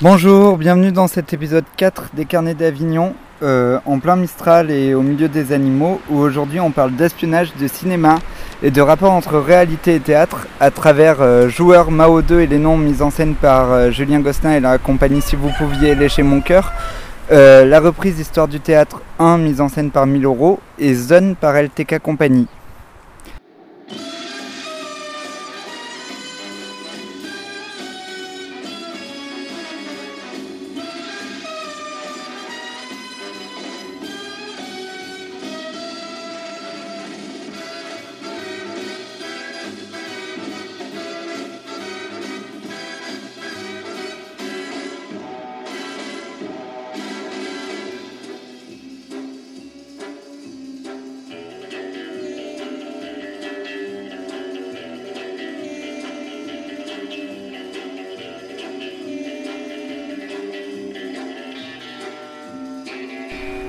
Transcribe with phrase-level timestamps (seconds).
[0.00, 5.02] Bonjour, bienvenue dans cet épisode 4 des Carnets d'Avignon, euh, en plein Mistral et au
[5.02, 8.20] milieu des animaux, où aujourd'hui on parle d'espionnage, de cinéma
[8.62, 12.60] et de rapport entre réalité et théâtre à travers euh, Joueurs, Mao 2 et les
[12.60, 16.22] noms mis en scène par euh, Julien Gosselin et la compagnie Si vous pouviez lécher
[16.22, 16.72] mon cœur,
[17.28, 21.60] la reprise Histoire du théâtre 1 mise en scène par 1000 euros et Zone par
[21.60, 22.46] LTK Compagnie.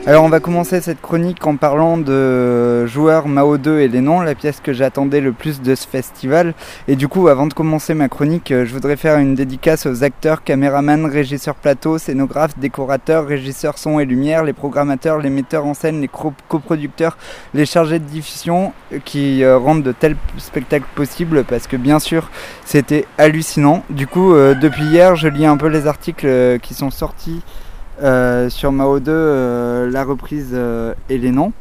[0.10, 4.22] Alors on va commencer cette chronique en parlant de joueurs Mao 2 et les noms,
[4.22, 6.56] la pièce que j'attendais le plus de ce festival.
[6.88, 10.04] Et du coup, avant de commencer ma chronique, euh, je voudrais faire une dédicace aux
[10.04, 15.76] acteurs, caméramans, régisseurs plateau, scénographes, décorateurs, régisseurs son et lumière, les programmateurs, les metteurs en
[15.76, 16.10] scène, les
[16.48, 17.16] coproducteurs,
[17.54, 22.00] les chargés de diffusion euh, qui euh, rendent de tels spectacles possibles parce que bien
[22.00, 22.32] sûr
[22.66, 23.84] c'était hallucinant.
[23.92, 27.44] Du coup, depuis hier, je lis un peu les articles qui sont sortis.
[28.02, 31.52] Euh, sur Mao 2 euh, la reprise euh, et les noms.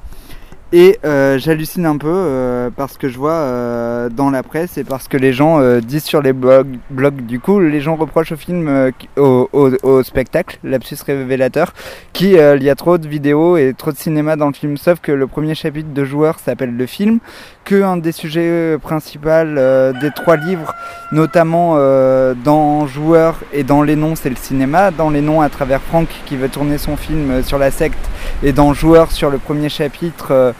[0.73, 5.33] Et j'hallucine un peu parce que je vois dans la presse et parce que les
[5.33, 9.71] gens disent sur les blogs, blogs, du coup, les gens reprochent au film, au, au,
[9.83, 11.73] au, spectacle, lapsus révélateur,
[12.13, 14.77] qu'il y a trop de vidéos et trop de cinéma dans le film.
[14.77, 17.19] Sauf que le premier chapitre de Joueur s'appelle le film,
[17.65, 20.75] que un des sujets euh, principaux euh, des trois livres,
[21.13, 24.91] notamment euh, dans Joueurs et dans Les Noms, c'est le cinéma.
[24.91, 27.99] Dans Les Noms, à travers Franck qui veut tourner son film sur la secte,
[28.43, 30.55] et dans Joueurs, sur le premier chapitre,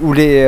[0.00, 0.46] où les,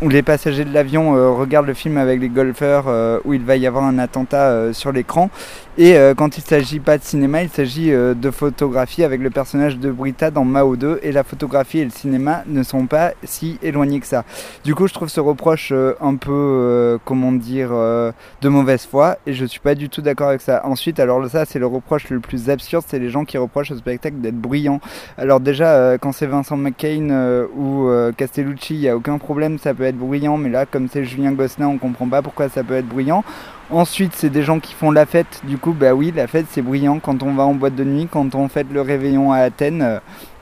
[0.00, 2.86] où les passagers de l'avion regardent le film avec les golfeurs,
[3.24, 5.30] où il va y avoir un attentat sur l'écran.
[5.78, 9.30] Et euh, quand il s'agit pas de cinéma, il s'agit euh, de photographie avec le
[9.30, 11.00] personnage de Brita dans Mao 2.
[11.02, 14.24] Et la photographie et le cinéma ne sont pas si éloignés que ça.
[14.64, 19.16] Du coup, je trouve ce reproche euh, un peu, comment dire, de mauvaise foi.
[19.26, 20.60] Et je suis pas du tout d'accord avec ça.
[20.66, 22.84] Ensuite, alors ça, c'est le reproche le plus absurde.
[22.86, 24.78] C'est les gens qui reprochent au spectacle d'être bruyant.
[25.16, 29.84] Alors déjà, quand c'est Vincent McCain ou Castellucci, il n'y a aucun problème, ça peut
[29.84, 30.36] être bruyant.
[30.36, 33.24] Mais là, comme c'est Julien Gosselin, on comprend pas pourquoi ça peut être bruyant.
[33.72, 35.40] Ensuite, c'est des gens qui font la fête.
[35.44, 36.98] Du coup, bah oui, la fête, c'est bruyant.
[36.98, 39.98] Quand on va en boîte de nuit, quand on fête le réveillon à Athènes, euh,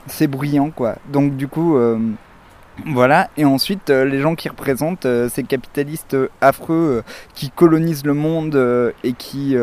[0.08, 0.96] c'est bruyant, quoi.
[1.12, 1.96] Donc, du coup, euh,
[2.86, 7.02] voilà, et ensuite euh, les gens qui représentent euh, ces capitalistes euh, affreux
[7.34, 8.56] qui colonisent le monde
[9.04, 9.56] et qui,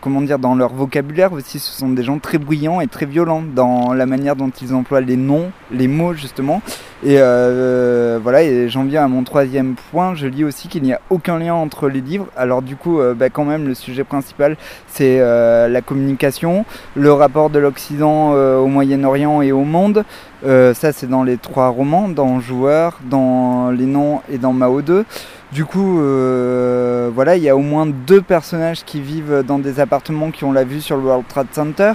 [0.00, 3.42] comment dire, dans leur vocabulaire aussi, ce sont des gens très bruyants et très violents
[3.42, 6.62] dans la manière dont ils emploient les noms, les mots justement.
[7.04, 11.00] Et voilà, et j'en viens à mon troisième point, je lis aussi qu'il n'y a
[11.10, 12.26] aucun lien entre les livres.
[12.36, 16.64] Alors du coup, bah, quand même, le sujet principal, c'est la communication,
[16.94, 20.04] le rapport de l'Occident au Moyen-Orient et au monde.
[20.44, 25.04] Ça, c'est dans les trois romans dans Joueur, dans Les Noms et dans Mao 2.
[25.54, 29.78] Du coup, euh, voilà, il y a au moins deux personnages qui vivent dans des
[29.78, 31.92] appartements qui ont la vue sur le World Trade Center.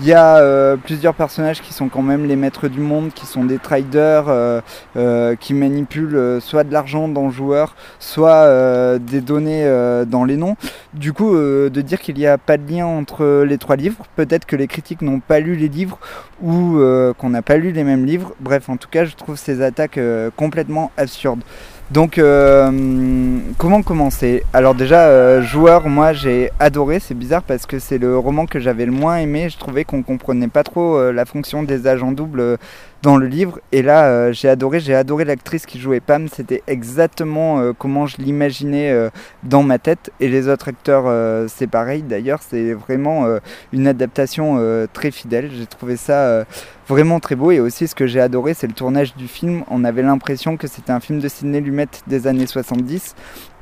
[0.00, 3.26] Il y a euh, plusieurs personnages qui sont quand même les maîtres du monde, qui
[3.26, 9.64] sont des traders, euh, qui manipulent soit de l'argent dans joueur, soit des données
[10.06, 10.56] dans les noms.
[10.94, 14.46] Du coup, de dire qu'il n'y a pas de lien entre les trois livres, peut-être
[14.46, 15.98] que les critiques n'ont pas lu les livres
[16.42, 16.80] ou
[17.18, 18.32] qu'on n'a pas lu les mêmes livres.
[18.40, 20.00] Bref, en tout cas, je trouve ces attaques
[20.36, 21.42] complètement absurdes.
[21.90, 24.44] Donc, euh, comment commencer?
[24.52, 27.00] Alors déjà, euh, joueur, moi j'ai adoré.
[27.00, 29.48] C'est bizarre parce que c'est le roman que j'avais le moins aimé.
[29.48, 32.58] Je trouvais qu'on comprenait pas trop euh, la fonction des agents doubles
[33.02, 33.60] dans le livre.
[33.72, 36.28] Et là, euh, j'ai adoré, j'ai adoré l'actrice qui jouait Pam.
[36.28, 39.10] C'était exactement euh, comment je l'imaginais euh,
[39.42, 40.10] dans ma tête.
[40.20, 42.02] Et les autres acteurs, c'est pareil.
[42.02, 43.26] D'ailleurs, c'est vraiment
[43.72, 45.50] une adaptation très fidèle.
[45.52, 46.44] J'ai trouvé ça
[46.88, 47.50] vraiment très beau.
[47.50, 49.64] Et aussi, ce que j'ai adoré, c'est le tournage du film.
[49.70, 53.14] On avait l'impression que c'était un film de Sidney Lumet des années 70.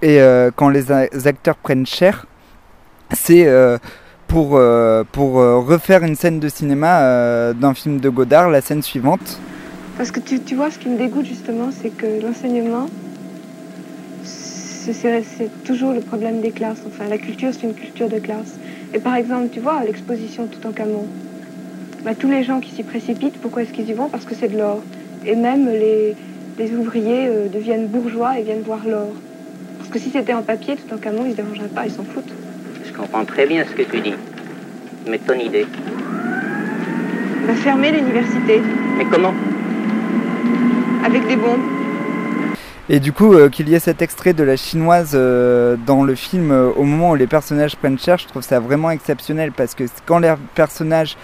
[0.03, 0.21] Et
[0.57, 0.91] quand les
[1.27, 2.27] acteurs prennent cher,
[3.13, 3.47] c'est
[4.29, 8.61] pour, euh, pour euh, refaire une scène de cinéma euh, d'un film de Godard, la
[8.61, 9.41] scène suivante.
[9.97, 12.87] Parce que tu, tu vois, ce qui me dégoûte justement, c'est que l'enseignement,
[14.23, 16.83] c'est toujours le problème des classes.
[16.87, 18.59] Enfin, la culture, c'est une culture de classe.
[18.95, 21.07] Et par exemple, tu vois, l'exposition tout en camon,
[22.05, 24.09] bah, tous les gens qui s'y précipitent, pourquoi est-ce qu'ils y vont?
[24.09, 24.81] Parce que c'est de l'or.
[25.27, 26.15] Et même les,
[26.59, 29.09] les ouvriers deviennent bourgeois et viennent voir l'or.
[29.79, 31.93] Parce que si c'était en papier, tout en camon, ils ne se dérangeraient pas, ils
[31.93, 32.33] s'en foutent
[32.99, 34.15] comprends très bien ce que tu dis.
[35.09, 35.67] Mais ton idée
[37.47, 38.61] Va fermer l'université.
[38.99, 39.35] Mais comment?
[41.05, 41.79] Avec des bombes.
[42.91, 46.15] Et du coup, euh, qu'il y ait cet extrait de la chinoise euh, dans le
[46.15, 49.75] film euh, au moment où les personnages prennent cher, je trouve ça vraiment exceptionnel parce
[49.75, 51.19] que quand les personnages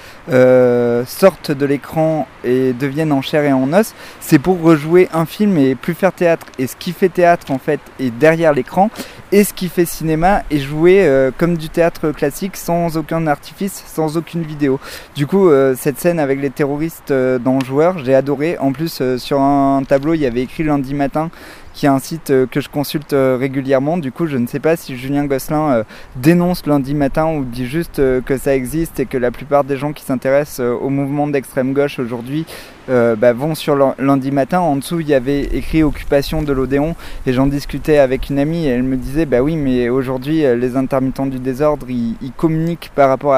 [1.06, 5.56] sortent de l'écran et deviennent en chair et en os, c'est pour rejouer un film
[5.56, 6.46] et plus faire théâtre.
[6.58, 8.90] Et ce qui fait théâtre en fait est derrière l'écran
[9.34, 14.16] et ce qui fait cinéma est joué comme du théâtre classique sans aucun artifice, sans
[14.16, 14.78] aucune vidéo.
[15.16, 18.56] Du coup, cette scène avec les terroristes dans Joueur, j'ai adoré.
[18.58, 21.30] En plus, sur un tableau, il y avait écrit lundi matin
[21.74, 23.98] qui est un site euh, que je consulte euh, régulièrement.
[23.98, 25.84] Du coup, je ne sais pas si Julien Gosselin euh,
[26.16, 29.92] dénonce lundi matin ou dit juste que ça existe et que la plupart des gens
[29.92, 32.46] qui s'intéressent au mouvement d'extrême gauche aujourd'hui
[32.86, 34.60] bah, vont sur lundi matin.
[34.60, 36.94] En dessous, il y avait écrit occupation de l'Odéon
[37.26, 40.76] et j'en discutais avec une amie et elle me disait bah oui, mais aujourd'hui, les
[40.76, 43.34] intermittents du désordre, ils, communiquent par rapport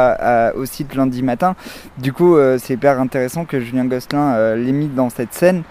[0.57, 1.57] au site lundi matin.
[1.99, 5.63] Du coup, c'est hyper intéressant que Julien Gosselin l'ait mis dans cette scène.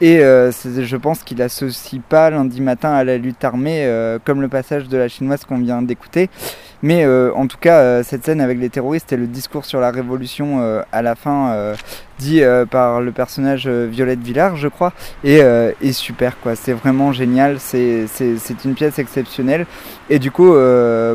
[0.00, 4.42] Et euh, je pense qu'il associe pas lundi matin à la lutte armée, euh, comme
[4.42, 6.28] le passage de la chinoise qu'on vient d'écouter.
[6.82, 9.90] Mais euh, en tout cas, cette scène avec les terroristes et le discours sur la
[9.90, 11.74] révolution à la fin
[12.18, 14.92] dit euh, par le personnage euh, Violette Villard, je crois,
[15.24, 16.56] et, euh, super quoi.
[16.56, 18.06] C'est vraiment génial, c'est
[18.64, 19.66] une pièce exceptionnelle.
[20.10, 20.52] Et du coup,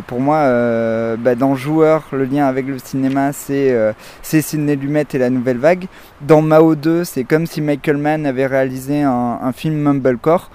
[0.08, 0.44] pour moi,
[1.18, 3.75] bah, dans Joueur, le lien avec le cinéma, c'est
[4.24, 5.86] Sidney Lumet et la Nouvelle Vague.
[6.22, 10.50] Dans Mao 2, c'est comme si Michael Mann avait réalisé un, un film Mumblecore.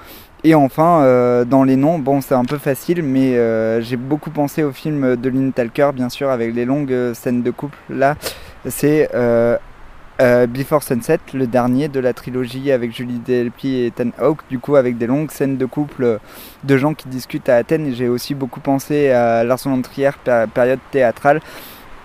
[0.49, 3.33] Et enfin, dans les noms, bon, c'est un peu facile, mais
[3.83, 7.51] j'ai beaucoup pensé au film de Lynn Talker, bien sûr, avec les longues scènes de
[7.51, 7.77] couple.
[7.91, 8.15] Là,
[8.69, 9.09] c'est
[10.21, 14.59] euh, Before Sunset, le dernier de la trilogie avec Julie Delpy et Ethan Hawke, du
[14.59, 16.19] coup avec des longues scènes de couple euh,
[16.65, 17.95] de gens qui discutent à Athènes.
[17.95, 20.11] J'ai aussi beaucoup pensé à Lars Trier,
[20.55, 21.43] période théâtrale,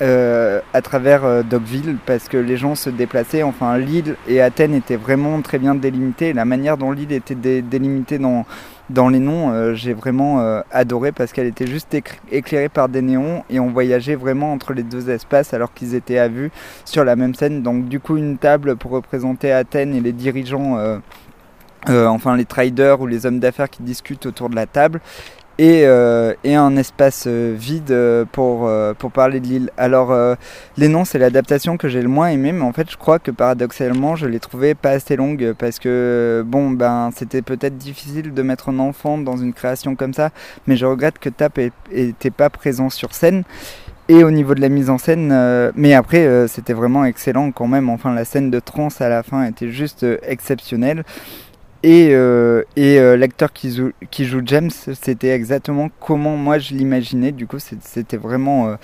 [0.01, 3.43] euh, à travers Dogville, parce que les gens se déplaçaient.
[3.43, 6.33] Enfin, Lille et Athènes étaient vraiment très bien délimités.
[6.33, 8.45] La manière dont Lille était délimitée dans
[8.91, 11.95] dans les noms, euh, j'ai vraiment euh, adoré parce qu'elle était juste
[12.29, 16.17] éclairée par des néons et on voyageait vraiment entre les deux espaces alors qu'ils étaient
[16.17, 16.51] à vue
[16.83, 17.63] sur la même scène.
[17.63, 20.99] Donc du coup une table pour représenter Athènes et les dirigeants, euh,
[21.87, 24.99] enfin les traders ou les hommes d'affaires qui discutent autour de la table
[25.61, 28.67] et, euh, et, un espace euh, vide euh, pour,
[29.11, 29.69] parler de l'île.
[29.77, 30.11] Alors,
[30.77, 33.29] les noms, c'est l'adaptation que j'ai le moins aimé, mais en fait, je crois que
[33.29, 38.41] paradoxalement, je l'ai trouvé pas assez longue parce que, bon, ben, c'était peut-être difficile de
[38.41, 40.31] mettre un enfant dans une création comme ça,
[40.65, 41.59] mais je regrette que Tap
[41.91, 43.43] n'était pas présent sur scène.
[44.09, 47.89] Et au niveau de la mise en scène, mais après, c'était vraiment excellent quand même.
[47.89, 51.03] Enfin, la scène de trance à la fin était juste exceptionnelle.
[51.83, 56.75] Et, euh, et euh, l'acteur qui joue, qui joue James, c'était exactement comment moi je
[56.75, 57.31] l'imaginais.
[57.31, 58.75] Du coup, c'était vraiment euh,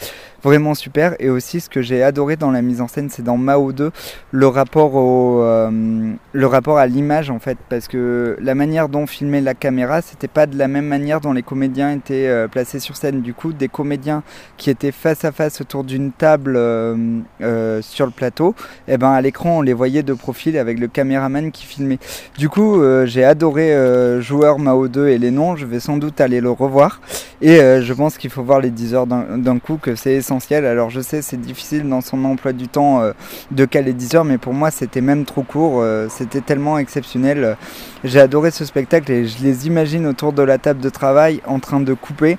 [0.44, 1.16] vraiment super.
[1.19, 3.92] Et aussi, ce que j'ai adoré dans la mise en scène, c'est dans Mao 2,
[4.31, 7.57] le rapport, au, euh, le rapport à l'image, en fait.
[7.69, 11.34] Parce que la manière dont filmait la caméra, c'était pas de la même manière dont
[11.34, 13.22] les comédiens étaient euh, placés sur scène.
[13.22, 14.24] Du coup, des comédiens
[14.57, 18.56] qui étaient face à face autour d'une table euh, sur le plateau,
[18.88, 22.00] et eh ben à l'écran, on les voyait de profil avec le caméraman qui filmait.
[22.38, 23.75] Du coup, j'ai adoré
[24.22, 25.56] Joueur Mao 2 et les noms.
[25.56, 27.01] Je vais sans doute aller le revoir.
[27.42, 31.00] Et je pense qu'il faut voir les 10 heures d'un coup, que c'est Alors je
[31.00, 33.13] sais, c'est difficile dans son emploi du temps euh,
[33.51, 35.79] de caler 10 heures, mais pour moi c'était même trop court.
[35.81, 37.55] Euh, c'était tellement exceptionnel.
[38.03, 41.60] J'ai adoré ce spectacle et je les imagine autour de la table de travail en
[41.60, 42.38] train de couper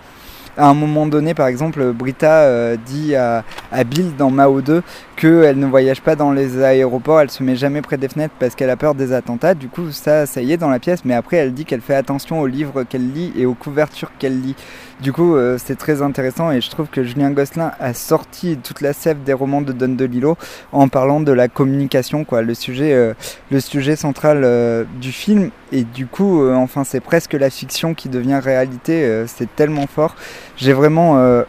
[0.59, 3.45] à un moment donné, par exemple, Brita euh, dit à,
[3.87, 4.83] Bill dans Mao 2
[5.16, 8.57] qu'elle ne voyage pas dans les aéroports, elle se met jamais près des fenêtres parce
[8.57, 9.54] qu'elle a peur des attentats.
[9.54, 11.95] Du coup, ça, ça y est dans la pièce, mais après, elle dit qu'elle fait
[11.95, 14.57] attention aux livres qu'elle lit et aux couvertures qu'elle lit.
[15.00, 18.81] Du coup, euh, c'est très intéressant et je trouve que Julien Gosselin a sorti toute
[18.81, 20.37] la sève des romans de Don DeLillo
[20.73, 23.14] en parlant de la communication, quoi, le sujet, euh,
[23.52, 25.50] le sujet central euh, du film.
[25.71, 29.25] Et du coup, enfin, c'est presque la fiction qui devient réalité.
[29.26, 30.17] c'est tellement fort.
[30.57, 31.45] J'ai vraiment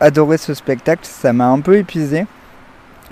[0.00, 1.02] adoré ce spectacle.
[1.04, 2.24] Ça m'a un peu épuisé.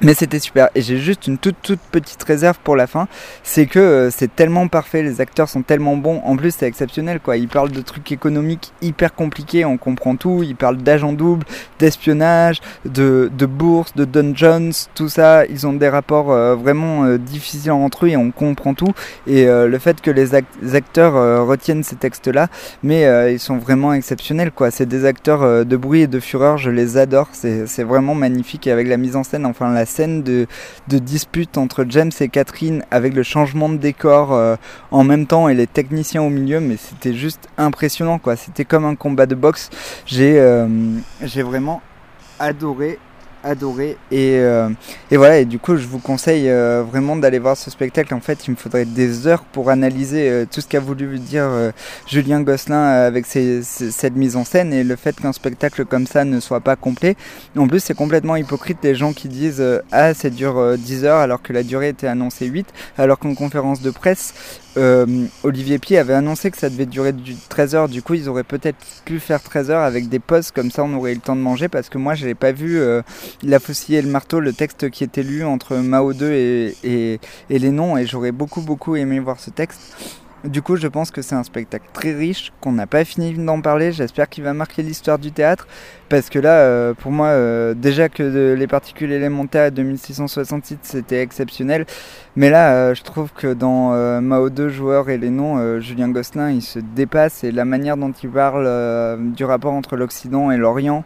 [0.02, 0.68] Mais c'était super.
[0.74, 3.08] Et j'ai juste une toute toute petite réserve pour la fin.
[3.42, 6.20] C'est que euh, c'est tellement parfait, les acteurs sont tellement bons.
[6.24, 7.38] En plus, c'est exceptionnel quoi.
[7.38, 10.42] Ils parlent de trucs économiques hyper compliqués, on comprend tout.
[10.42, 11.46] Ils parlent d'agents doubles,
[11.78, 15.46] d'espionnage, de, de bourse, de dungeons, tout ça.
[15.46, 18.92] Ils ont des rapports euh, vraiment euh, difficiles entre eux et on comprend tout.
[19.26, 20.34] Et le fait que les,
[20.74, 22.48] acteurs retiennent ces textes-là,
[22.82, 24.70] mais ils sont vraiment exceptionnels quoi.
[24.70, 27.28] C'est des acteurs de bruit et de fureur, je les adore.
[27.32, 30.46] C'est vraiment magnifique et avec la mise en scène, enfin la scène de,
[30.88, 34.56] dispute entre James et Catherine avec le changement de décor euh,
[34.90, 38.36] en même temps et les techniciens au milieu, mais c'était juste impressionnant quoi.
[38.36, 39.70] C'était comme un combat de boxe.
[40.04, 40.68] J'ai euh,
[41.22, 41.80] j'ai vraiment
[42.38, 42.98] adoré
[43.42, 43.96] adoré.
[44.10, 44.68] Et, euh,
[45.10, 48.14] et, voilà et du coup je vous conseille euh, vraiment d'aller voir ce spectacle.
[48.14, 51.50] En fait il me faudrait des heures pour analyser euh, tout ce qu'a voulu dire
[52.06, 56.40] Julien Gosselin avec cette mise en scène et le fait qu'un spectacle comme ça ne
[56.40, 57.16] soit pas complet.
[57.56, 61.42] En plus c'est complètement hypocrite les gens qui disent ah ça dure 10 heures alors
[61.42, 62.66] que la durée était annoncée 8
[62.98, 64.34] alors qu'en conférence de presse
[65.42, 67.88] Olivier Pied avait annoncé que ça devait durer du 13 heures.
[67.88, 70.94] Du coup ils auraient peut-être pu faire 13 heures avec des pauses comme ça on
[70.94, 71.68] aurait eu le temps de manger.
[71.68, 72.80] Parce que moi je n'ai pas vu
[73.42, 77.18] la faucille et le marteau, le texte qui était lu entre Mao 2 et,
[77.48, 79.80] et, les noms, et j'aurais beaucoup beaucoup aimé voir ce texte.
[80.44, 83.60] Du coup, je pense que c'est un spectacle très riche, qu'on n'a pas fini d'en
[83.60, 83.90] parler.
[83.90, 85.66] J'espère qu'il va marquer l'histoire du théâtre.
[86.08, 91.20] Parce que là, euh, pour moi, euh, déjà que les particules élémentaires de 1668, c'était
[91.20, 91.86] exceptionnel.
[92.36, 93.90] Mais là, euh, je trouve que dans
[94.20, 97.42] Mao 2, joueur et les noms, Julien Gosselin, il se dépasse.
[97.42, 98.68] Et la manière dont il parle
[99.32, 101.04] du rapport entre l'Occident et l'Orient,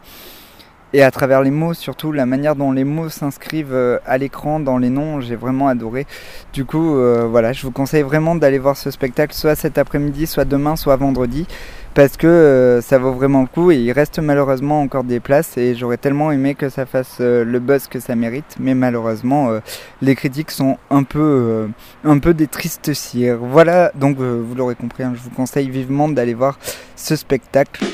[0.92, 4.59] et à travers les mots, surtout la manière dont les mots s'inscrivent euh, à l'écran
[4.59, 6.06] dans les noms, j'ai vraiment adoré.
[6.52, 10.26] Du coup, euh, voilà, je vous conseille vraiment d'aller voir ce spectacle, soit cet après-midi,
[10.26, 11.47] soit demain, soit vendredi,
[11.94, 15.56] parce que euh, ça vaut vraiment le coup et il reste malheureusement encore des places
[15.56, 19.61] et j'aurais tellement aimé que ça fasse le buzz que ça mérite, mais malheureusement,
[20.02, 21.68] les critiques sont un peu,
[22.04, 23.38] un peu des tristes cires.
[23.40, 26.59] Voilà, donc vous l'aurez compris, hein, je vous conseille vivement d'aller voir
[26.97, 27.85] ce spectacle.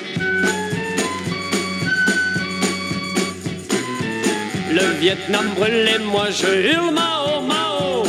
[4.71, 8.05] Le Vietnam brûlait, moi je hurle Mao Mao.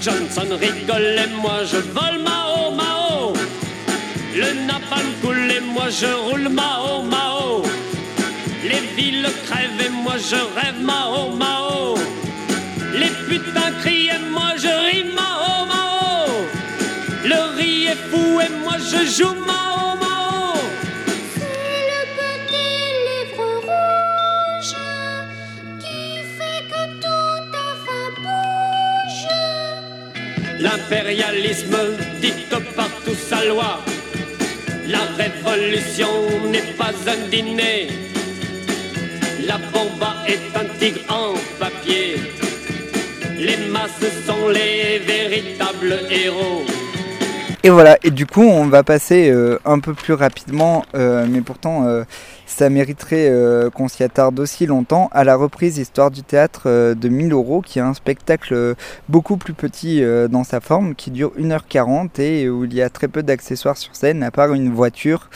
[0.00, 3.32] Johnson rigole et moi je vole Mao Mao.
[4.34, 7.62] Le napalm coule et moi je roule Mao Mao.
[8.64, 11.94] Les villes crèvent et moi je rêve Mao Mao.
[12.94, 16.26] Les putains crient et moi je ris Mao Mao.
[17.24, 19.91] Le riz est fou et moi je joue Mao
[30.92, 31.78] L'impérialisme
[32.20, 33.80] dicte partout sa loi.
[34.88, 36.06] La révolution
[36.50, 37.88] n'est pas un dîner.
[39.46, 42.16] La bomba est un tigre en papier.
[43.38, 46.66] Les masses sont les véritables héros.
[47.62, 51.40] Et voilà, et du coup on va passer euh, un peu plus rapidement, euh, mais
[51.40, 52.04] pourtant euh,
[52.52, 53.32] ça mériterait
[53.74, 57.78] qu'on s'y attarde aussi longtemps, à la reprise Histoire du théâtre de 1000 euros, qui
[57.78, 58.74] est un spectacle
[59.08, 63.08] beaucoup plus petit dans sa forme, qui dure 1h40 et où il y a très
[63.08, 65.30] peu d'accessoires sur scène, à part une voiture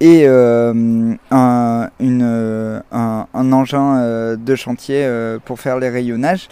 [0.00, 1.18] et un,
[3.34, 6.48] engin de chantier pour faire les rayonnages.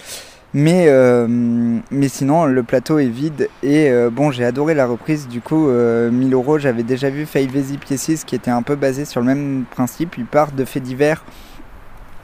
[0.53, 3.49] Mais, euh, mais sinon, le plateau est vide.
[3.63, 5.29] Et euh, bon, j'ai adoré la reprise.
[5.29, 8.75] Du coup, 1000 euh, euros, j'avais déjà vu Five Easy Pieces qui était un peu
[8.75, 10.17] basé sur le même principe.
[10.19, 11.25] Il part de faits divers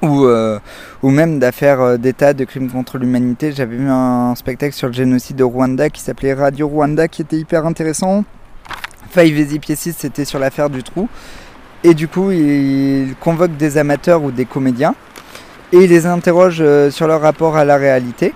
[0.03, 0.27] ou,
[1.03, 3.53] ou même d'affaires d'État, de crimes contre l'humanité.
[3.53, 7.37] J'avais vu un spectacle sur le génocide de Rwanda qui s'appelait Radio Rwanda qui était
[7.37, 8.25] hyper intéressant.
[9.11, 11.09] Five Easy Pieces, c'était sur l'affaire du trou.
[11.83, 14.95] Et du coup, il convoque des amateurs ou des comédiens
[15.73, 18.33] et il les interroge euh, sur leur rapport à la réalité.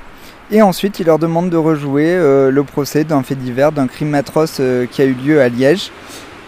[0.51, 4.15] Et ensuite, il leur demande de rejouer euh, le procès d'un fait divers, d'un crime
[4.15, 5.93] atroce euh, qui a eu lieu à Liège.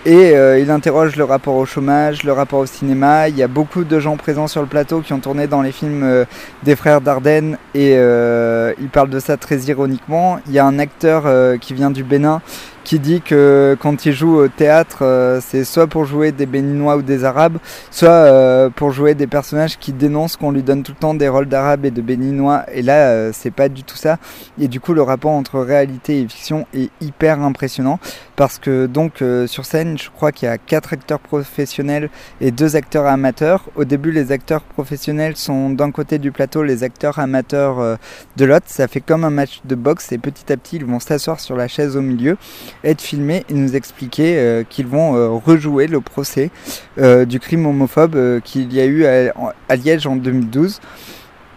[0.04, 3.28] Et il interroge le rapport au chômage, le rapport au cinéma.
[3.28, 5.70] Il y a beaucoup de gens présents sur le plateau qui ont tourné dans les
[5.70, 6.26] films
[6.64, 10.40] des frères Dardenne et il parle de ça très ironiquement.
[10.48, 12.42] Il y a un acteur qui vient du Bénin
[12.84, 16.96] qui dit que quand il joue au théâtre, euh, c'est soit pour jouer des Béninois
[16.96, 17.58] ou des Arabes,
[17.90, 21.28] soit euh, pour jouer des personnages qui dénoncent qu'on lui donne tout le temps des
[21.28, 22.64] rôles d'Arabes et de Béninois.
[22.72, 24.18] Et là, euh, c'est pas du tout ça.
[24.60, 27.98] Et du coup, le rapport entre réalité et fiction est hyper impressionnant
[28.36, 32.10] parce que donc sur scène, je crois qu'il y a quatre acteurs professionnels
[32.40, 33.64] et deux acteurs amateurs.
[33.76, 37.98] Au début, les acteurs professionnels sont d'un côté du plateau, les acteurs amateurs
[38.36, 38.66] de l'autre.
[38.68, 41.56] Ça fait comme un match de boxe et petit à petit, ils vont s'asseoir sur
[41.56, 42.36] la chaise au milieu
[42.84, 46.50] être filmés et nous expliquer euh, qu'ils vont euh, rejouer le procès
[46.98, 50.80] euh, du crime homophobe qu'il y a eu à, Liège en 2012.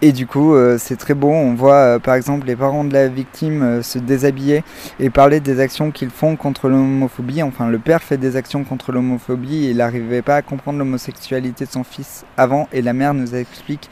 [0.02, 1.30] Et du coup, c'est très beau.
[1.30, 4.64] On voit par exemple les parents de la victime se déshabiller
[5.00, 7.42] et parler des actions qu'ils font contre l'homophobie.
[7.42, 11.72] Enfin, le père fait des actions contre l'homophobie il n'arrivait pas à comprendre l'homosexualité de
[11.72, 12.68] son fils avant.
[12.74, 13.90] Et la mère nous explique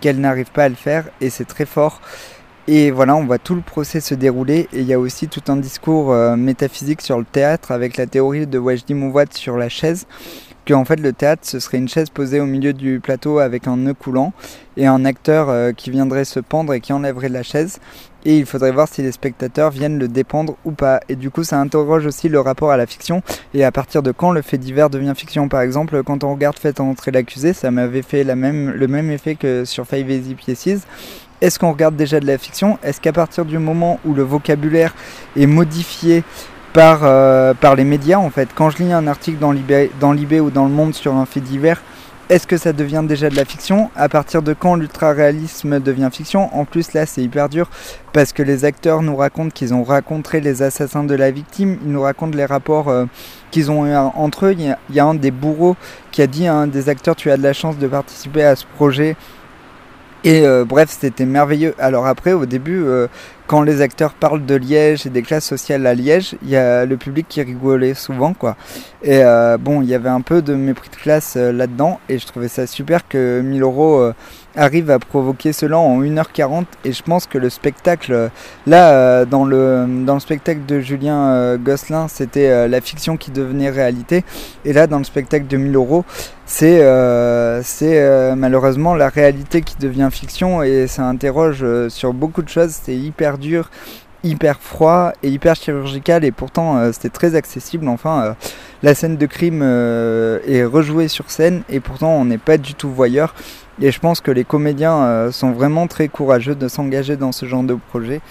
[0.00, 1.06] qu'elle n'arrive pas à le faire.
[1.20, 2.00] Et c'est très fort.
[2.68, 5.42] Et voilà, on voit tout le procès se dérouler et il y a aussi tout
[5.46, 9.68] un discours euh, métaphysique sur le théâtre avec la théorie de Wajdi Mouwad sur la
[9.68, 10.06] chaise,
[10.64, 13.68] que en fait le théâtre ce serait une chaise posée au milieu du plateau avec
[13.68, 14.32] un nœud coulant
[14.76, 17.78] et un acteur euh, qui viendrait se pendre et qui enlèverait la chaise
[18.26, 21.00] et il faudrait voir si les spectateurs viennent le dépendre ou pas.
[21.08, 23.22] Et du coup, ça interroge aussi le rapport à la fiction
[23.54, 25.48] et à partir de quand le fait divers devient fiction.
[25.48, 29.12] Par exemple, quand on regarde Faites entrer l'accusé, ça m'avait fait la même, le même
[29.12, 30.86] effet que sur Five Easy Pieces.
[31.40, 32.78] Est-ce qu'on regarde déjà de la fiction?
[32.82, 34.94] Est-ce qu'à partir du moment où le vocabulaire
[35.36, 36.24] est modifié
[36.72, 40.12] par, euh, par les médias, en fait, quand je lis un article dans Libé, dans
[40.12, 41.82] Libé ou dans Le Monde sur un fait divers,
[42.28, 43.88] est-ce que ça devient déjà de la fiction?
[43.94, 46.52] À partir de quand l'ultra-réalisme devient fiction?
[46.58, 47.70] En plus, là, c'est hyper dur
[48.12, 51.78] parce que les acteurs nous racontent qu'ils ont rencontré les assassins de la victime.
[51.84, 53.04] Ils nous racontent les rapports euh,
[53.50, 54.52] qu'ils ont eu entre eux.
[54.52, 55.76] Il y, il y, a, un des bourreaux
[56.10, 58.56] qui a dit à un des acteurs Tu as de la chance de participer à
[58.56, 59.16] ce projet.
[60.26, 61.76] Et euh, bref, c'était merveilleux.
[61.78, 63.06] Alors après, au début, euh,
[63.46, 66.84] quand les acteurs parlent de Liège et des classes sociales à Liège, il y a
[66.84, 68.56] le public qui rigolait souvent, quoi.
[69.04, 72.18] Et euh, bon, il y avait un peu de mépris de classe euh, là-dedans, et
[72.18, 74.14] je trouvais ça super que 1000 euros euh,
[74.56, 78.30] arrive à provoquer cela en 1h40, et je pense que le spectacle,
[78.66, 83.16] là, euh, dans le, dans le spectacle de Julien euh, Gosselin, c'était euh, la fiction
[83.16, 84.24] qui devenait réalité,
[84.64, 86.04] et là, dans le spectacle de 1000 euros,
[86.46, 86.80] c'est
[87.64, 92.94] c'est malheureusement la réalité qui devient fiction, et ça interroge sur beaucoup de choses, c'est
[92.94, 93.68] hyper dur,
[94.26, 97.88] hyper froid et hyper chirurgical et pourtant euh, c'était très accessible.
[97.88, 98.32] Enfin euh,
[98.82, 102.74] la scène de crime euh, est rejouée sur scène et pourtant on n'est pas du
[102.74, 103.34] tout voyeur.
[103.80, 107.62] Et je pense que les comédiens sont vraiment très courageux de s'engager dans ce genre
[107.62, 108.22] de projet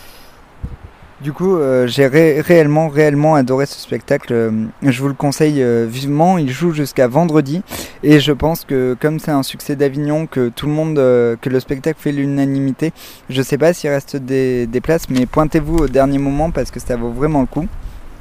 [1.21, 4.33] du coup, euh, j'ai ré réellement, réellement adoré ce spectacle.
[4.33, 6.37] Euh, je vous le conseille euh, vivement.
[6.37, 7.61] Il joue jusqu'à vendredi.
[8.03, 11.59] Et je pense que comme c'est un succès d'Avignon, que tout le monde, que le
[11.59, 12.91] spectacle fait l'unanimité,
[13.29, 16.79] je sais pas s'il reste des, des, places, mais pointez-vous au dernier moment parce que
[16.79, 17.65] ça vaut vraiment le coup.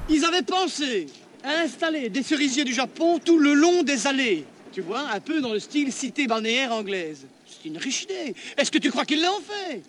[0.09, 1.07] Ils avaient pensé
[1.45, 4.45] à installer des cerisiers du Japon tout le long des allées.
[4.73, 7.27] Tu vois, un peu dans le style cité balnéaire anglaise.
[7.47, 8.35] C'est une riche idée.
[8.57, 9.83] Est-ce que tu crois qu'ils l'ont fait?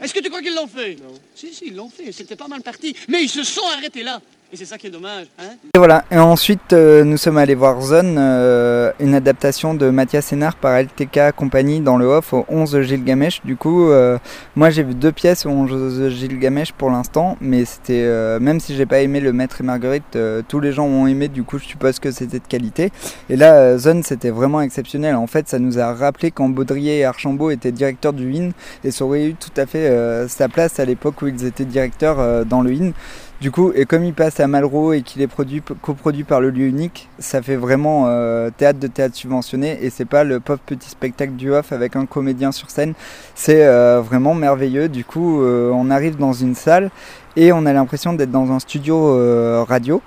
[0.00, 0.96] Est-ce que tu crois qu'ils l'ont fait?
[0.96, 1.14] Non.
[1.34, 2.12] Si, si, ils l'ont fait.
[2.12, 2.94] C'était pas mal parti.
[3.08, 4.20] Mais ils se sont arrêtés là.
[4.52, 5.26] Et c'est ça qui est dommage.
[5.40, 6.04] Hein et voilà.
[6.08, 10.78] Et ensuite, euh, nous sommes allés voir Zone, euh, une adaptation de Mathias Sénard par
[10.78, 13.42] LTK Compagnie dans le off au 11 Gilgamesh.
[13.44, 14.18] Du coup, euh,
[14.54, 18.06] moi j'ai vu deux pièces au 11 Gilgamesh pour l'instant, mais c'était,
[18.38, 20.16] même si j'ai pas aimé le Maître et Marguerite,
[20.46, 22.92] tous les gens ont aimé, du coup je suppose que c'était de qualité.
[23.28, 25.16] Et là, Zone c'était vraiment exceptionnel.
[25.16, 28.50] En fait, ça nous a rappelé quand Baudrier et Archambault étaient directeurs du IN
[28.84, 29.92] et ça aurait eu tout à fait
[30.28, 32.92] sa place à l'époque où ils étaient directeurs dans le IN.
[33.38, 36.48] Du coup, et comme il passe à Malraux et qu'il est produit, coproduit par le
[36.48, 40.60] lieu unique, ça fait vraiment euh, théâtre de théâtre subventionné et c'est pas le pauvre
[40.64, 42.94] petit spectacle du off avec un comédien sur scène.
[43.34, 44.88] C'est euh, vraiment merveilleux.
[44.88, 46.90] Du coup, euh, on arrive dans une salle
[47.36, 50.00] et on a l'impression d'être dans un studio euh, radio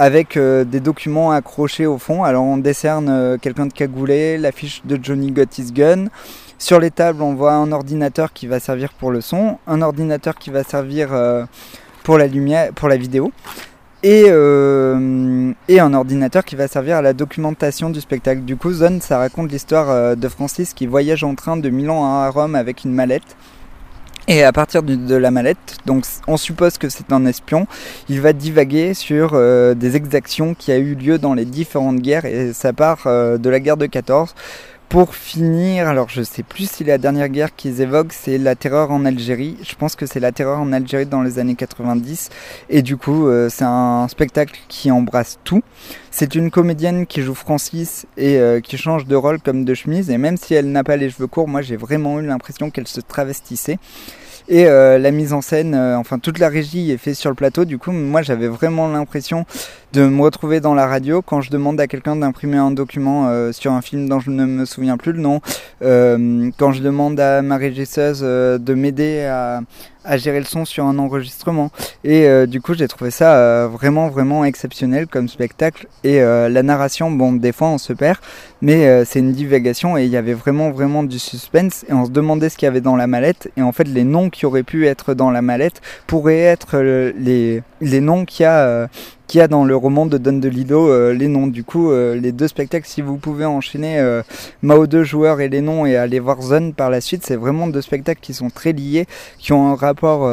[0.00, 2.24] avec euh, des documents accrochés au fond.
[2.24, 6.06] Alors on décerne euh, quelqu'un de cagoulé, l'affiche de Johnny Got His Gun.
[6.56, 10.36] Sur les tables, on voit un ordinateur qui va servir pour le son, un ordinateur
[10.36, 11.08] qui va servir
[12.02, 13.32] pour la lumière, pour la vidéo,
[14.02, 18.42] et, euh, et un ordinateur qui va servir à la documentation du spectacle.
[18.42, 22.04] Du coup, Zone, ça raconte l'histoire euh, de Francis qui voyage en train de Milan
[22.04, 23.36] à Rome avec une mallette.
[24.28, 27.66] Et à partir de, la mallette, donc on suppose que c'est un espion,
[28.08, 32.26] il va divaguer sur euh, des exactions qui a eu lieu dans les différentes guerres
[32.26, 34.34] et ça part de la guerre de 14
[34.90, 38.90] pour finir, alors je sais plus si la dernière guerre qu'ils évoquent c'est la terreur
[38.90, 39.56] en Algérie.
[39.62, 42.28] Je pense que c'est la terreur en Algérie dans les années 90.
[42.70, 45.62] Et du coup, euh, c'est un spectacle qui embrasse tout.
[46.10, 50.10] C'est une comédienne qui joue Francis et euh, qui change de rôle comme de chemise.
[50.10, 52.88] Et même si elle n'a pas les cheveux courts, moi j'ai vraiment eu l'impression qu'elle
[52.88, 53.78] se travestissait.
[54.48, 57.64] Et euh, la mise en scène, enfin toute la régie est faite sur le plateau.
[57.64, 59.46] Du coup, moi j'avais vraiment l'impression
[59.92, 63.50] de me retrouver dans la radio quand je demande à quelqu'un d'imprimer un document euh,
[63.50, 65.40] sur un film dont je ne me souviens plus le nom.
[65.82, 69.62] Euh, quand je demande à ma régisseuse euh, de m'aider à,
[70.04, 71.70] à, gérer le son sur un enregistrement.
[72.04, 75.86] Et du coup, j'ai trouvé ça vraiment, vraiment exceptionnel comme spectacle.
[76.04, 78.16] Et la narration, bon, des fois on se perd,
[78.62, 81.84] mais c'est une divagation et il y avait vraiment, vraiment du suspense.
[81.88, 83.50] Et on se demandait ce qu'il y avait dans la mallette.
[83.58, 87.62] Et en fait, les noms qui auraient pu être dans la mallette pourraient être les,
[87.82, 88.88] les noms qu'il y a
[89.30, 91.46] qu'il y a dans le roman de Don DeLillo, euh, les noms.
[91.46, 94.22] Du coup, euh, les deux spectacles, si vous pouvez enchaîner euh,
[94.62, 97.68] Mao 2 joueurs et les noms et aller voir Zone par la suite, c'est vraiment
[97.68, 99.06] deux spectacles qui sont très liés,
[99.38, 100.28] qui ont un rapport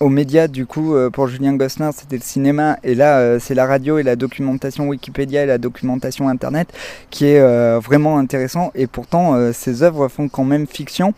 [0.00, 0.48] aux médias.
[0.48, 4.16] Du coup, pour Julien Gosselin, c'était le cinéma et là, c'est la radio et la
[4.16, 6.72] documentation Wikipédia et la documentation Internet
[7.10, 8.72] qui est vraiment intéressant.
[8.74, 11.14] Et pourtant, ces œuvres font quand même fiction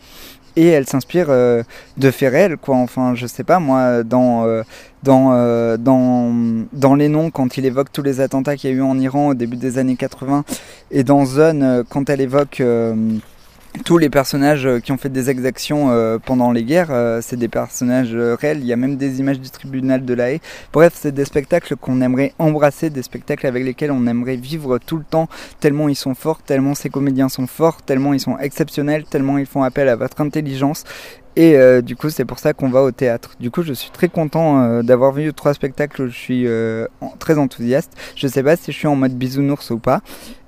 [0.55, 1.63] et elle s'inspire euh,
[1.97, 2.75] de réels quoi.
[2.77, 4.63] Enfin je sais pas moi dans euh,
[5.03, 6.33] dans euh, dans
[6.73, 9.29] dans les noms quand il évoque tous les attentats qu'il y a eu en Iran
[9.29, 10.43] au début des années 80
[10.91, 12.61] et dans Zone euh, quand elle évoque
[13.85, 18.59] tous les personnages qui ont fait des exactions pendant les guerres, c'est des personnages réels.
[18.59, 20.41] Il y a même des images du tribunal de la haie.
[20.71, 24.97] Bref, c'est des spectacles qu'on aimerait embrasser, des spectacles avec lesquels on aimerait vivre tout
[24.97, 25.27] le temps,
[25.59, 29.47] tellement ils sont forts, tellement ces comédiens sont forts, tellement ils sont exceptionnels, tellement ils
[29.47, 30.83] font appel à votre intelligence.
[31.35, 33.35] Et euh, du coup, c'est pour ça qu'on va au théâtre.
[33.39, 36.07] Du coup, je suis très content euh, d'avoir vu trois spectacles.
[36.07, 36.87] Je suis euh,
[37.19, 37.91] très enthousiaste.
[38.15, 40.01] Je sais pas si je suis en mode bisounours ou pas.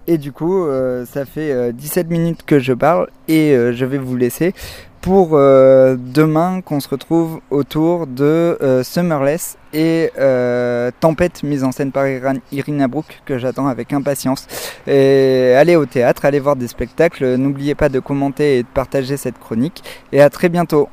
[0.08, 0.68] Et du coup,
[1.12, 4.54] ça fait 17 minutes que je parle et je vais vous laisser
[5.02, 10.12] pour demain qu'on se retrouve autour de Summerless et
[11.00, 12.06] Tempête mise en scène par
[12.52, 14.48] Irina Brook que j'attends avec impatience.
[14.88, 19.16] Et allez au théâtre, allez voir des spectacles, n'oubliez pas de commenter et de partager
[19.16, 20.90] cette chronique et à très bientôt.